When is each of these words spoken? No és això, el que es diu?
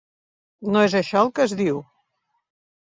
No 0.77 0.81
és 0.87 0.97
això, 1.01 1.23
el 1.27 1.31
que 1.37 1.47
es 1.47 1.55
diu? 1.63 1.81